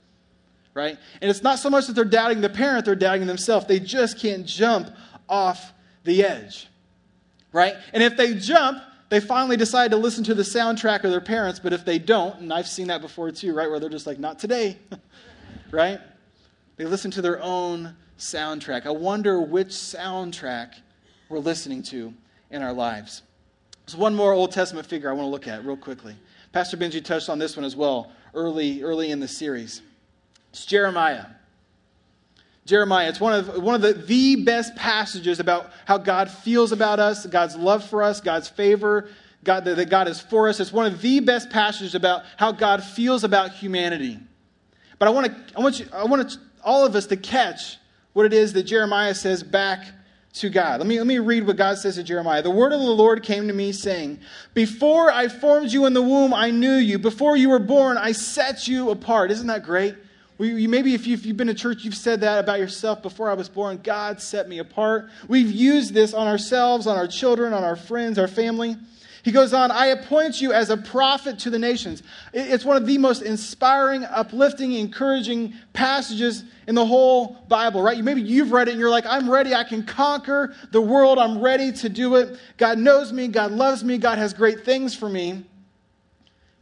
[0.74, 0.98] right?
[1.22, 3.66] And it's not so much that they're doubting the parent, they're doubting themselves.
[3.66, 4.90] They just can't jump
[5.28, 5.72] off
[6.04, 6.68] the edge,
[7.52, 7.74] right?
[7.92, 11.60] And if they jump, they finally decide to listen to the soundtrack of their parents,
[11.60, 14.18] but if they don't, and I've seen that before too, right, where they're just like,
[14.18, 14.78] not today,
[15.70, 16.00] right?
[16.76, 18.86] They listen to their own soundtrack.
[18.86, 20.74] I wonder which soundtrack
[21.28, 22.12] we're listening to
[22.50, 23.22] in our lives.
[23.86, 26.16] So, one more Old Testament figure I want to look at real quickly.
[26.52, 29.82] Pastor Benji touched on this one as well early, early in the series.
[30.50, 31.26] It's Jeremiah.
[32.66, 33.08] Jeremiah.
[33.08, 37.26] It's one of, one of the, the best passages about how God feels about us,
[37.26, 39.08] God's love for us, God's favor,
[39.42, 40.60] God, that God is for us.
[40.60, 44.18] It's one of the best passages about how God feels about humanity.
[44.98, 47.76] But I want, to, I want, you, I want all of us to catch
[48.14, 49.86] what it is that Jeremiah says back
[50.34, 50.80] to God.
[50.80, 52.42] Let me, let me read what God says to Jeremiah.
[52.42, 54.20] The word of the Lord came to me, saying,
[54.54, 56.98] Before I formed you in the womb, I knew you.
[56.98, 59.30] Before you were born, I set you apart.
[59.30, 59.94] Isn't that great?
[60.36, 63.34] We, maybe if, you, have been to church, you've said that about yourself before I
[63.34, 63.80] was born.
[63.82, 65.08] God set me apart.
[65.28, 68.76] We've used this on ourselves, on our children, on our friends, our family.
[69.24, 72.02] He goes on, I appoint you as a prophet to the nations.
[72.34, 78.02] It's one of the most inspiring, uplifting, encouraging passages in the whole Bible, right?
[78.04, 79.54] Maybe you've read it and you're like, I'm ready.
[79.54, 81.18] I can conquer the world.
[81.18, 82.38] I'm ready to do it.
[82.58, 83.28] God knows me.
[83.28, 83.96] God loves me.
[83.96, 85.44] God has great things for me.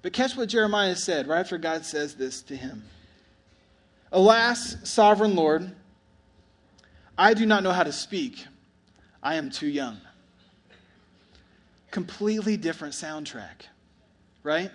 [0.03, 2.85] But catch what Jeremiah said right after God says this to him.
[4.13, 5.73] Alas, sovereign Lord,
[7.17, 8.47] I do not know how to speak.
[9.23, 9.99] I am too young.
[11.91, 13.67] Completely different soundtrack,
[14.43, 14.71] right?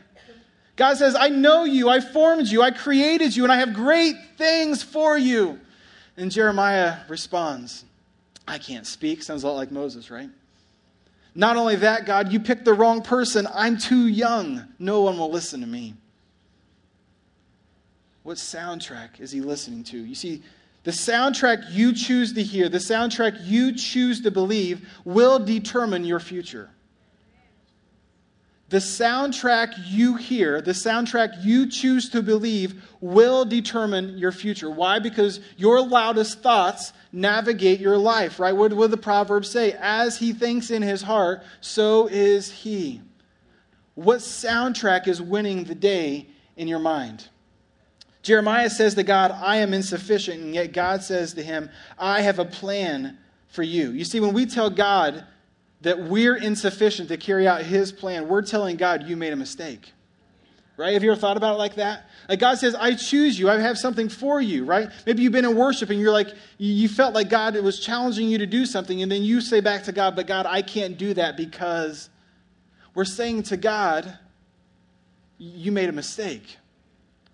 [0.76, 4.16] God says, I know you, I formed you, I created you, and I have great
[4.38, 5.60] things for you.
[6.18, 7.86] And Jeremiah responds,
[8.48, 9.22] I can't speak.
[9.22, 10.30] Sounds a lot like Moses, right?
[11.36, 13.48] Not only that, God, you picked the wrong person.
[13.54, 14.66] I'm too young.
[14.80, 15.94] No one will listen to me.
[18.28, 19.98] What soundtrack is he listening to?
[19.98, 20.44] You see,
[20.84, 26.20] The soundtrack you choose to hear, the soundtrack you choose to believe, will determine your
[26.20, 26.70] future.
[28.68, 34.70] The soundtrack you hear, the soundtrack you choose to believe, will determine your future.
[34.70, 35.00] Why?
[35.00, 38.54] Because your loudest thoughts navigate your life, right?
[38.54, 39.74] What would the Proverbs say?
[39.80, 43.00] As he thinks in his heart, so is he.
[43.96, 47.30] What soundtrack is winning the day in your mind?
[48.28, 52.40] Jeremiah says to God, I am insufficient, and yet God says to him, I have
[52.40, 53.92] a plan for you.
[53.92, 55.24] You see, when we tell God
[55.80, 59.94] that we're insufficient to carry out his plan, we're telling God, you made a mistake.
[60.76, 60.92] Right?
[60.92, 62.10] Have you ever thought about it like that?
[62.28, 63.50] Like God says, I choose you.
[63.50, 64.90] I have something for you, right?
[65.06, 68.40] Maybe you've been in worship and you're like, you felt like God was challenging you
[68.40, 71.14] to do something, and then you say back to God, but God, I can't do
[71.14, 72.10] that because
[72.94, 74.20] we're saying to God,
[75.38, 76.58] you made a mistake.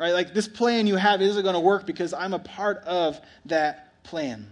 [0.04, 0.12] Right?
[0.12, 4.04] Like this plan you have isn't going to work because I'm a part of that
[4.04, 4.46] plan.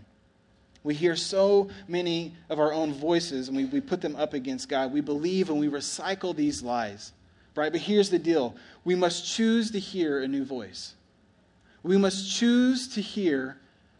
[0.81, 4.69] We hear so many of our own voices and we, we put them up against
[4.69, 4.93] God.
[4.93, 7.11] We believe and we recycle these lies.
[7.53, 7.69] Right?
[7.69, 10.93] But here's the deal we must choose to hear a new voice.
[11.83, 13.57] We must choose to hear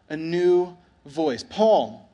[0.08, 1.42] a new voice.
[1.42, 2.08] Paul,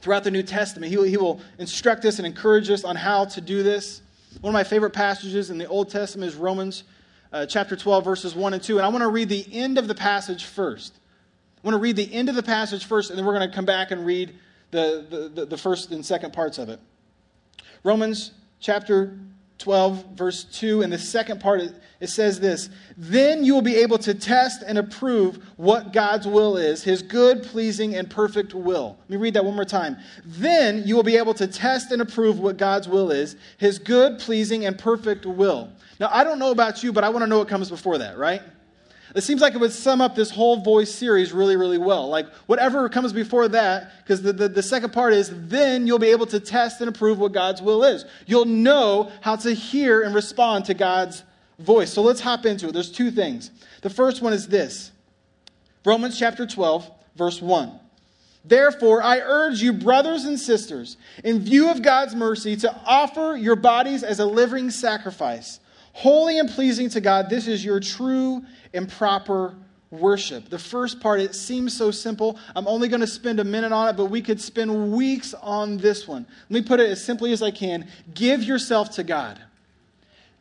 [0.00, 3.40] throughout the New Testament, he he will instruct us and encourage us on how to
[3.40, 4.02] do this.
[4.40, 6.84] One of my favorite passages in the Old Testament is Romans
[7.32, 8.78] uh, chapter 12, verses 1 and 2.
[8.78, 10.94] And I want to read the end of the passage first.
[11.58, 13.54] I want to read the end of the passage first, and then we're going to
[13.54, 14.34] come back and read
[14.70, 16.80] the, the, the, the first and second parts of it.
[17.82, 19.18] Romans chapter
[19.58, 21.60] 12, verse 2, and the second part,
[22.00, 26.56] it says this Then you will be able to test and approve what God's will
[26.56, 28.96] is, his good, pleasing, and perfect will.
[29.08, 29.96] Let me read that one more time.
[30.24, 34.20] Then you will be able to test and approve what God's will is, his good,
[34.20, 35.72] pleasing, and perfect will.
[36.00, 38.18] Now, I don't know about you, but I want to know what comes before that,
[38.18, 38.42] right?
[39.14, 42.08] It seems like it would sum up this whole voice series really, really well.
[42.08, 46.08] Like, whatever comes before that, because the, the, the, second part is then you'll be
[46.08, 48.04] able to test and approve what God's will is.
[48.26, 51.24] You'll know how to hear and respond to God's
[51.58, 51.92] voice.
[51.92, 52.72] So let's hop into it.
[52.72, 53.50] There's two things.
[53.80, 54.92] The first one is this
[55.84, 57.80] Romans chapter 12, verse 1.
[58.44, 63.56] Therefore, I urge you, brothers and sisters, in view of God's mercy, to offer your
[63.56, 65.60] bodies as a living sacrifice
[65.98, 67.28] holy and pleasing to God.
[67.28, 69.56] This is your true and proper
[69.90, 70.48] worship.
[70.48, 72.38] The first part, it seems so simple.
[72.54, 75.76] I'm only going to spend a minute on it, but we could spend weeks on
[75.76, 76.24] this one.
[76.50, 79.40] Let me put it as simply as I can give yourself to God.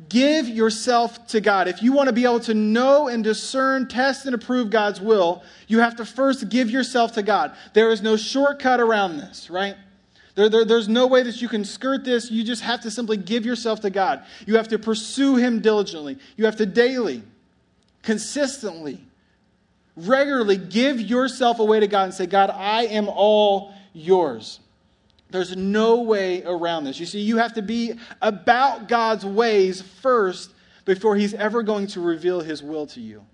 [0.10, 1.68] Give yourself to God.
[1.68, 5.42] If you want to be able to know and discern, test, and approve God's will,
[5.68, 7.56] you have to first give yourself to God.
[7.74, 9.76] There is no shortcut around this, right?
[10.38, 12.30] There, there, there's no way that you can skirt this.
[12.30, 14.24] You just have to simply give yourself to God.
[14.46, 16.20] You have to pursue Him diligently.
[16.36, 17.24] You have to daily,
[18.04, 19.04] consistently,
[19.96, 24.60] regularly give yourself away to God and say, God, I am all yours.
[25.32, 27.00] There's no way around this.
[27.00, 30.52] You see, you have to be about God's ways first
[30.86, 33.26] before He's ever going to reveal His will to you.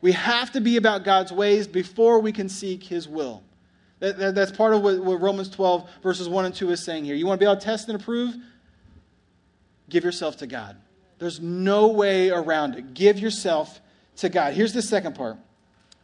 [0.00, 3.42] We have to be about God's ways before we can seek His will.
[3.98, 7.04] That, that, that's part of what, what Romans 12, verses 1 and 2 is saying
[7.04, 7.14] here.
[7.14, 8.36] You want to be able to test and approve?
[9.88, 10.76] Give yourself to God.
[11.18, 12.92] There's no way around it.
[12.94, 13.80] Give yourself
[14.16, 14.54] to God.
[14.54, 15.36] Here's the second part.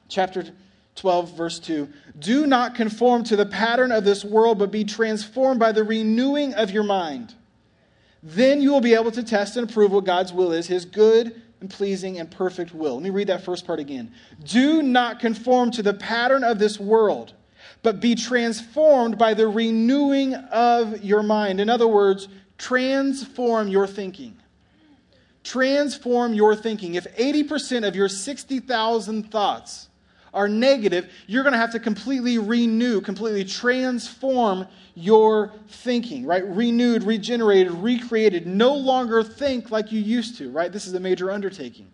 [0.08, 0.44] Chapter
[0.94, 1.88] 12, verse 2.
[2.18, 6.54] Do not conform to the pattern of this world, but be transformed by the renewing
[6.54, 7.34] of your mind.
[8.22, 11.42] Then you will be able to test and approve what God's will is, his good
[11.60, 12.94] and pleasing and perfect will.
[12.94, 14.12] Let me read that first part again.
[14.44, 17.34] Do not conform to the pattern of this world
[17.82, 21.60] but be transformed by the renewing of your mind.
[21.60, 24.36] In other words, transform your thinking.
[25.42, 26.94] Transform your thinking.
[26.94, 29.88] If 80% of your 60,000 thoughts
[30.32, 36.46] are negative, you're going to have to completely renew, completely transform your thinking, right?
[36.46, 38.46] Renewed, regenerated, recreated.
[38.46, 40.70] No longer think like you used to, right?
[40.70, 41.90] This is a major undertaking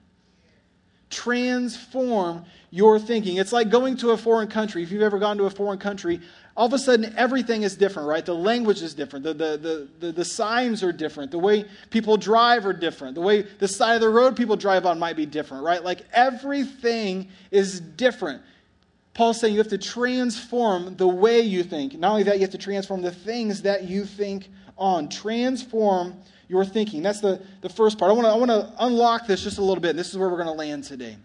[1.11, 3.37] transform your thinking.
[3.37, 4.83] It's like going to a foreign country.
[4.83, 6.21] If you've ever gone to a foreign country,
[6.57, 8.25] all of a sudden everything is different, right?
[8.25, 9.25] The language is different.
[9.25, 11.31] The, the, the, the, the signs are different.
[11.31, 13.15] The way people drive are different.
[13.15, 15.83] The way the side of the road people drive on might be different, right?
[15.83, 18.43] Like everything is different.
[19.15, 21.99] Paul's saying you have to transform the way you think.
[21.99, 25.09] Not only that, you have to transform the things that you think on.
[25.09, 26.15] Transform
[26.49, 27.03] your thinking.
[27.03, 28.11] That's the, the first part.
[28.11, 29.97] I want to I want to unlock this just a little bit.
[29.97, 31.17] This is where we're going to land today.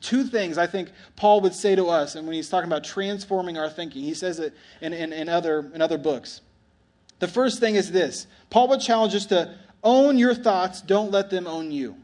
[0.00, 3.58] Two things I think Paul would say to us, and when he's talking about transforming
[3.58, 6.42] our thinking, he says it in, in, in, other, in other books.
[7.18, 11.30] The first thing is this Paul would challenge us to own your thoughts, don't let
[11.30, 11.96] them own you.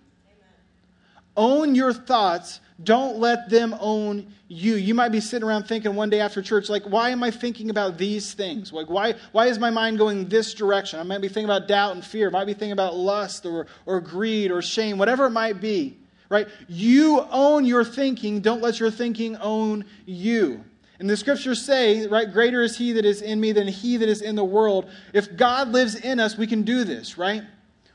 [1.37, 2.61] Own your thoughts.
[2.83, 4.75] Don't let them own you.
[4.75, 7.71] You might be sitting around thinking one day after church, like, why am I thinking
[7.71, 8.73] about these things?
[8.73, 10.99] Like, why, why is my mind going this direction?
[10.99, 12.29] I might be thinking about doubt and fear.
[12.29, 15.97] I might be thinking about lust or, or greed or shame, whatever it might be,
[16.29, 16.49] right?
[16.68, 18.40] You own your thinking.
[18.40, 20.64] Don't let your thinking own you.
[20.99, 24.09] And the scriptures say, right, greater is he that is in me than he that
[24.09, 24.88] is in the world.
[25.12, 27.42] If God lives in us, we can do this, right?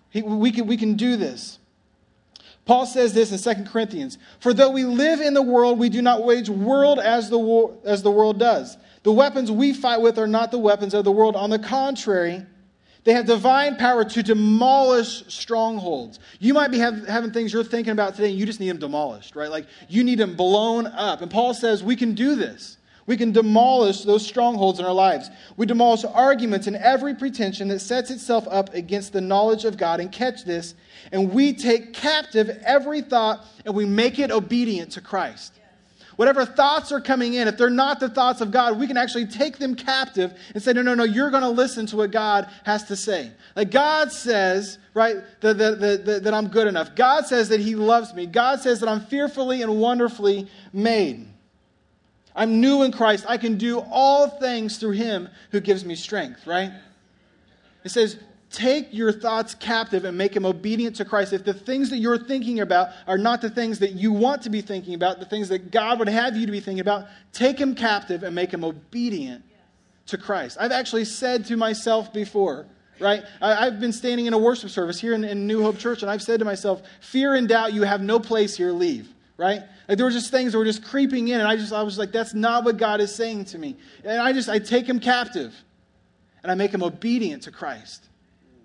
[0.09, 1.59] He, we, can, we can do this.
[2.67, 6.01] Paul says this in 2 Corinthians For though we live in the world, we do
[6.01, 8.77] not wage world as the, war, as the world does.
[9.03, 11.37] The weapons we fight with are not the weapons of the world.
[11.37, 12.45] On the contrary,
[13.05, 16.19] they have divine power to demolish strongholds.
[16.39, 18.79] You might be have, having things you're thinking about today, and you just need them
[18.79, 19.49] demolished, right?
[19.49, 21.21] Like you need them blown up.
[21.21, 22.76] And Paul says we can do this.
[23.07, 25.31] We can demolish those strongholds in our lives.
[25.55, 30.01] We demolish arguments and every pretension that sets itself up against the knowledge of God.
[30.01, 30.75] And catch this,
[31.13, 35.53] and we take captive every thought and we make it obedient to Christ.
[36.17, 39.27] Whatever thoughts are coming in, if they're not the thoughts of God, we can actually
[39.27, 42.49] take them captive and say, no, no, no, you're going to listen to what God
[42.65, 43.31] has to say.
[43.55, 46.95] Like God says, right, that, that, that, that I'm good enough.
[46.95, 48.25] God says that He loves me.
[48.25, 51.27] God says that I'm fearfully and wonderfully made.
[52.37, 53.25] I'm new in Christ.
[53.27, 56.71] I can do all things through him who gives me strength, right?
[57.83, 58.17] It says,
[58.51, 61.33] take your thoughts captive and make them obedient to Christ.
[61.33, 64.51] If the things that you're thinking about are not the things that you want to
[64.51, 67.57] be thinking about, the things that God would have you to be thinking about, take
[67.57, 69.43] them captive and make them obedient
[70.05, 70.57] to Christ.
[70.59, 72.67] I've actually said to myself before,
[72.99, 73.23] right?
[73.41, 76.11] I, have been standing in a worship service here in, in New Hope Church, and
[76.11, 79.63] I've said to myself, fear and doubt, you have no place here, leave right?
[79.87, 81.97] Like there were just things that were just creeping in, and I just I was
[81.97, 83.77] like, that's not what God is saying to me.
[84.03, 85.53] And I just I take him captive,
[86.43, 88.05] and I make him obedient to Christ.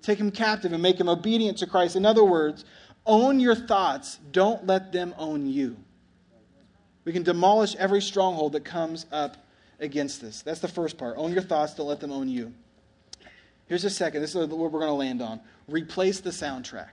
[0.02, 1.94] Take him captive and make him obedient to Christ.
[1.94, 2.64] In other words,
[3.06, 4.18] own your thoughts.
[4.32, 5.76] Don't let them own you.
[7.04, 9.36] We can demolish every stronghold that comes up
[9.80, 10.42] against this.
[10.42, 11.16] That's the first part.
[11.18, 11.74] Own your thoughts.
[11.74, 12.52] Don't let them own you.
[13.66, 14.20] Here's the second.
[14.20, 15.40] This is what we're going to land on.
[15.68, 16.90] Replace the soundtrack.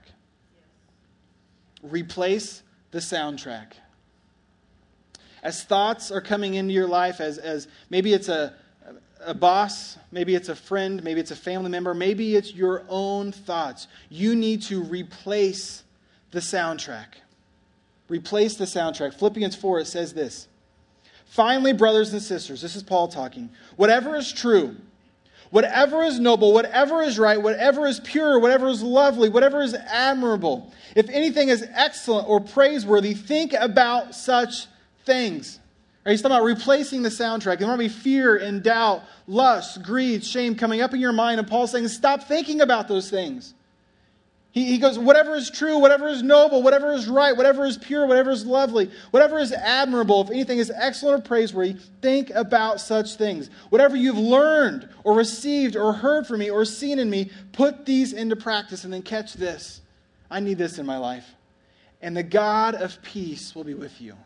[1.82, 3.72] Replace the soundtrack.
[5.42, 8.54] As thoughts are coming into your life, as, as maybe it's a,
[9.24, 13.32] a boss, maybe it's a friend, maybe it's a family member, maybe it's your own
[13.32, 15.82] thoughts, you need to replace
[16.30, 17.06] the soundtrack.
[18.08, 19.14] Replace the soundtrack.
[19.14, 20.48] Philippians 4, it says this.
[21.26, 23.50] Finally, brothers and sisters, this is Paul talking.
[23.76, 24.76] Whatever is true,
[25.50, 30.72] Whatever is noble, whatever is right, whatever is pure, whatever is lovely, whatever is admirable,
[30.94, 34.66] if anything is excellent or praiseworthy, think about such
[35.04, 35.58] things.
[36.04, 37.58] Right, he's talking about replacing the soundtrack.
[37.58, 41.48] There might be fear and doubt, lust, greed, shame coming up in your mind, and
[41.48, 43.52] Paul's saying, stop thinking about those things.
[44.52, 48.06] He, he goes, whatever is true, whatever is noble, whatever is right, whatever is pure,
[48.06, 53.14] whatever is lovely, whatever is admirable, if anything is excellent or praiseworthy, think about such
[53.14, 53.50] things.
[53.68, 58.12] Whatever you've learned or received or heard from me or seen in me, put these
[58.12, 59.82] into practice and then catch this.
[60.30, 61.26] I need this in my life.
[62.02, 64.16] And the God of peace will be with you.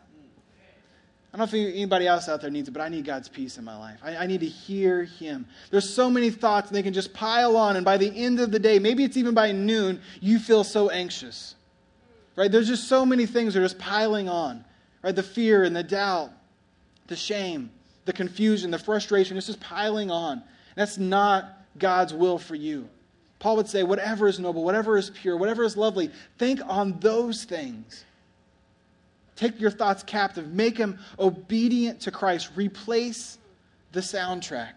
[1.35, 3.57] I don't know if anybody else out there needs it, but I need God's peace
[3.57, 3.99] in my life.
[4.01, 5.45] I, I, need to hear Him.
[5.69, 7.75] There's so many thoughts, and they can just pile on.
[7.75, 10.89] And by the end of the day, maybe it's even by noon, you feel so
[10.89, 11.55] anxious.
[12.37, 12.49] Right?
[12.49, 14.63] There's just so many things that are just piling on.
[15.03, 15.13] Right?
[15.13, 16.31] The fear and the doubt,
[17.07, 17.69] the shame,
[18.05, 19.35] the confusion, the frustration.
[19.35, 20.41] It's just piling on.
[20.75, 22.87] That's not God's will for you.
[23.39, 27.43] Paul would say, whatever is noble, whatever is pure, whatever is lovely, think on those
[27.43, 28.05] things.
[29.35, 30.53] Take your thoughts captive.
[30.53, 32.51] Make them obedient to Christ.
[32.55, 33.37] Replace
[33.91, 34.73] the soundtrack.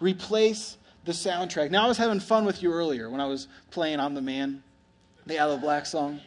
[0.00, 1.70] Replace the soundtrack.
[1.70, 4.62] Now, I was having fun with you earlier when I was playing I'm the Man,
[5.26, 6.20] the Aloe Blacc song.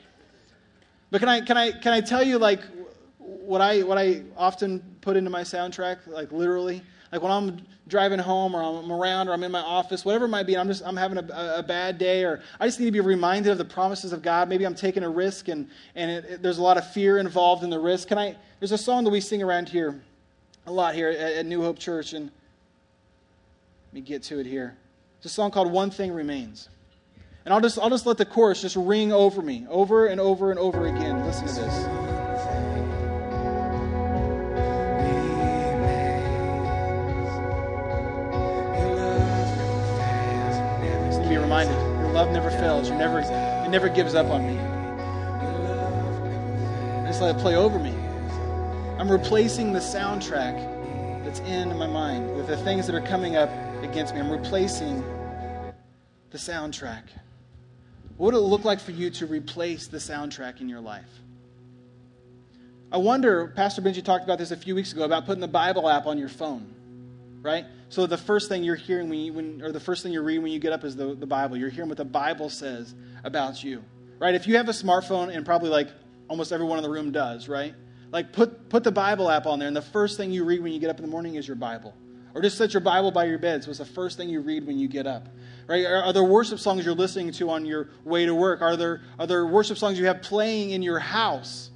[1.12, 2.62] But can I, can I, can I tell you, like,
[3.20, 6.82] what I, what I often put into my soundtrack, like, literally?
[7.12, 10.30] Like when I'm driving home or I'm around or I'm in my office, whatever it
[10.30, 12.92] might be, I'm just I'm having a, a bad day or I just need to
[12.92, 14.48] be reminded of the promises of God.
[14.48, 17.64] Maybe I'm taking a risk and, and it, it, there's a lot of fear involved
[17.64, 18.08] in the risk.
[18.08, 18.36] Can I?
[18.60, 20.02] There's a song that we sing around here
[20.66, 24.78] a lot here at, at New Hope Church, and let me get to it here.
[25.18, 26.70] It's a song called One Thing Remains.
[27.44, 30.52] And I'll just, I'll just let the chorus just ring over me, over and over
[30.52, 31.26] and over again.
[31.26, 32.01] Listen to this.
[41.52, 42.90] Reminded your love never fails.
[42.90, 44.58] You never, it never gives up on me.
[47.02, 47.94] I just let it play over me.
[48.98, 53.50] I'm replacing the soundtrack that's in my mind with the things that are coming up
[53.84, 54.22] against me.
[54.22, 55.04] I'm replacing
[56.30, 57.04] the soundtrack.
[58.16, 61.20] What would it look like for you to replace the soundtrack in your life?
[62.94, 65.90] I wonder, Pastor Benji talked about this a few weeks ago about putting the Bible
[65.90, 66.66] app on your phone,
[67.42, 67.66] right?
[67.92, 70.44] So the first thing you're hearing when you, when, or the first thing you're reading
[70.44, 71.58] when you get up is the, the Bible.
[71.58, 73.84] You're hearing what the Bible says about you,
[74.18, 74.34] right?
[74.34, 75.90] If you have a smartphone, and probably like
[76.30, 77.76] almost everyone in the room does, right?
[78.10, 80.72] Like put, put the Bible app on there, and the first thing you read when
[80.72, 81.94] you get up in the morning is your Bible.
[82.34, 84.66] Or just set your Bible by your bed so it's the first thing you read
[84.66, 85.28] when you get up.
[85.68, 85.86] Right?
[85.86, 88.62] Are, are there worship songs you're listening to on your way to work?
[88.62, 91.72] Are there, are there worship songs you have playing in your house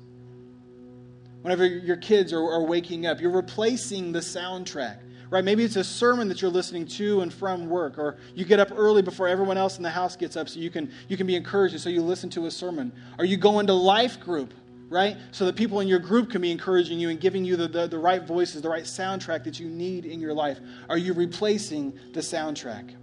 [1.41, 3.19] whenever your kids are, are waking up?
[3.19, 4.99] You're replacing the soundtrack.
[5.29, 5.43] Right?
[5.43, 8.71] Maybe it's a sermon that you're listening to and from work, or you get up
[8.75, 11.35] early before everyone else in the house gets up so you can, you can be
[11.35, 12.91] encouraged, and so you listen to a sermon.
[13.17, 14.53] Or you go into life group
[14.89, 15.17] right?
[15.31, 17.87] So that people in your group can be encouraging you and giving you the, the,
[17.87, 20.59] the, right voices, the right soundtrack that you need in your life.
[20.89, 22.93] Are you replacing the soundtrack?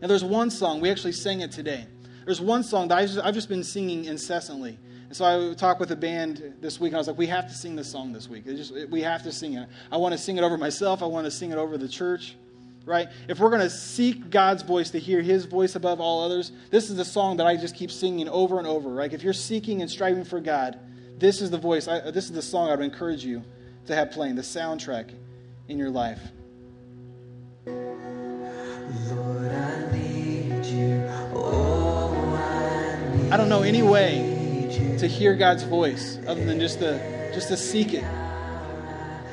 [0.00, 1.86] Now, there's one song, we actually sang it today.
[2.24, 4.78] There's one song that I've just, I've just been singing incessantly.
[5.12, 7.46] And so I talked with the band this week, and I was like, we have
[7.46, 8.46] to sing this song this week.
[8.46, 9.68] Just, we have to sing it.
[9.90, 12.34] I want to sing it over myself, I want to sing it over the church
[12.84, 13.08] right?
[13.28, 16.90] If we're going to seek God's voice to hear his voice above all others, this
[16.90, 19.12] is the song that I just keep singing over and over, right?
[19.12, 20.80] If you're seeking and striving for God,
[21.16, 23.44] this is the voice, I, this is the song I would encourage you
[23.86, 25.14] to have playing, the soundtrack
[25.68, 26.20] in your life.
[27.66, 31.08] Lord, I need you.
[31.34, 32.12] Oh,
[33.30, 34.41] I, I don't know any way
[35.02, 38.04] to hear God's voice other than just to, just to seek it,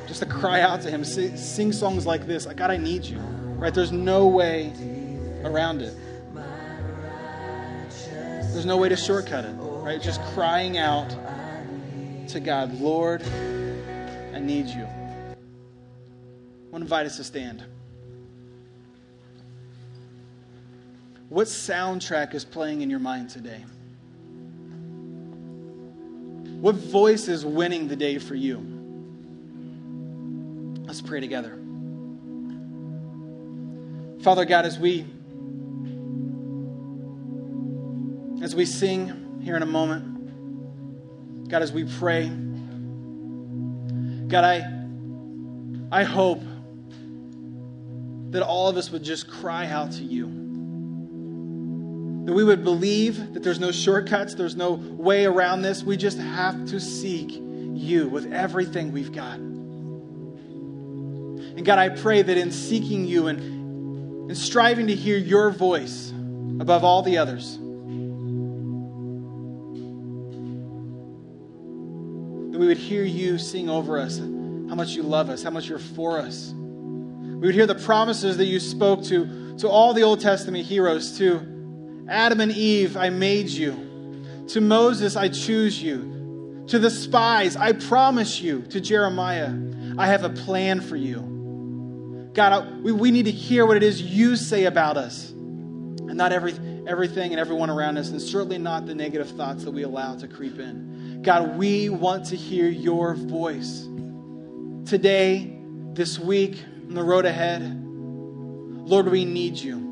[0.07, 2.47] just to cry out to Him, sing songs like this.
[2.47, 3.19] God, I need you.
[3.19, 3.71] Right?
[3.71, 4.73] There's no way
[5.43, 5.95] around it.
[8.51, 9.53] There's no way to shortcut it.
[9.59, 10.01] Right?
[10.01, 11.07] Just crying out
[12.29, 13.21] to God, Lord,
[14.33, 14.85] I need you.
[14.85, 15.35] I
[16.71, 17.63] want to invite us to stand.
[21.29, 23.63] What soundtrack is playing in your mind today?
[26.61, 28.57] What voice is winning the day for you?
[30.85, 31.57] Let's pray together.
[34.21, 35.05] Father God, as we
[38.41, 42.27] as we sing here in a moment, God, as we pray,
[44.27, 44.65] God, I
[45.91, 46.41] I hope
[48.31, 50.48] that all of us would just cry out to you.
[52.25, 55.83] That we would believe that there's no shortcuts, there's no way around this.
[55.83, 59.37] We just have to seek you with everything we've got.
[61.55, 63.59] And God, I pray that in seeking you and
[64.29, 67.53] and striving to hear your voice above all the others.
[72.51, 75.67] That we would hear you sing over us how much you love us, how much
[75.67, 76.53] you're for us.
[76.53, 81.17] We would hear the promises that you spoke to, to all the Old Testament heroes,
[81.17, 81.39] to
[82.09, 84.45] Adam and Eve, I made you.
[84.49, 86.65] To Moses, I choose you.
[86.67, 88.63] To the spies, I promise you.
[88.63, 89.53] To Jeremiah,
[89.97, 92.29] I have a plan for you.
[92.33, 96.31] God, we, we need to hear what it is you say about us and not
[96.31, 96.53] every,
[96.87, 100.27] everything and everyone around us, and certainly not the negative thoughts that we allow to
[100.27, 101.21] creep in.
[101.21, 103.87] God, we want to hear your voice.
[104.85, 105.59] Today,
[105.93, 109.88] this week, on the road ahead, Lord, we need you.